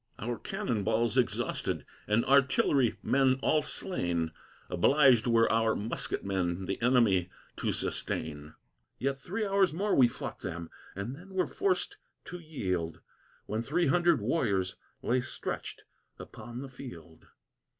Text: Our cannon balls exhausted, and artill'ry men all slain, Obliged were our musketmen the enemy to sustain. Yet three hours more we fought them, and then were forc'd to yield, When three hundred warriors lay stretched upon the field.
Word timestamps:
Our 0.17 0.39
cannon 0.39 0.83
balls 0.83 1.15
exhausted, 1.15 1.85
and 2.07 2.25
artill'ry 2.25 2.97
men 3.03 3.37
all 3.43 3.61
slain, 3.61 4.31
Obliged 4.67 5.27
were 5.27 5.47
our 5.51 5.75
musketmen 5.75 6.65
the 6.65 6.81
enemy 6.81 7.29
to 7.57 7.71
sustain. 7.71 8.55
Yet 8.97 9.19
three 9.19 9.45
hours 9.45 9.73
more 9.73 9.93
we 9.93 10.07
fought 10.07 10.39
them, 10.39 10.71
and 10.95 11.15
then 11.15 11.29
were 11.35 11.45
forc'd 11.45 11.97
to 12.25 12.39
yield, 12.39 12.99
When 13.45 13.61
three 13.61 13.85
hundred 13.85 14.21
warriors 14.21 14.75
lay 15.03 15.21
stretched 15.21 15.83
upon 16.19 16.63
the 16.63 16.69
field. 16.69 17.27